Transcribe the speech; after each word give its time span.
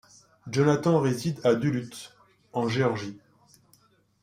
Jonathan 0.49 0.99
réside 0.99 1.39
à 1.43 1.53
Duluth, 1.53 2.15
en 2.53 2.67
Géorgie. 2.67 3.19